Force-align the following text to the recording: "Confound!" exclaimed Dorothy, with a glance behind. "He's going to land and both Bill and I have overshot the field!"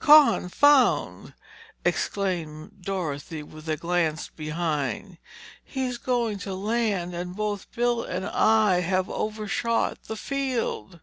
"Confound!" 0.00 1.34
exclaimed 1.84 2.82
Dorothy, 2.82 3.44
with 3.44 3.68
a 3.68 3.76
glance 3.76 4.28
behind. 4.28 5.18
"He's 5.62 5.98
going 5.98 6.40
to 6.40 6.52
land 6.52 7.14
and 7.14 7.36
both 7.36 7.70
Bill 7.70 8.02
and 8.02 8.26
I 8.26 8.80
have 8.80 9.08
overshot 9.08 10.02
the 10.08 10.16
field!" 10.16 10.98